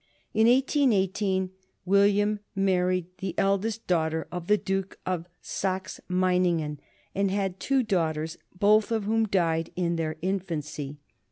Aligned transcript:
In 0.33 0.47
1818 0.47 1.51
William 1.85 2.39
married 2.55 3.05
the 3.19 3.35
eldest 3.37 3.85
daughter 3.85 4.27
of 4.31 4.47
the 4.47 4.57
Duke 4.57 4.97
of 5.05 5.27
Saxe 5.43 5.99
Meiningen, 6.09 6.79
and 7.13 7.29
had 7.29 7.59
two 7.59 7.83
daughters, 7.83 8.39
both 8.57 8.91
of 8.91 9.03
whom 9.03 9.27
died 9.27 9.69
in 9.75 9.97
their 9.97 10.17
infancy. 10.23 10.97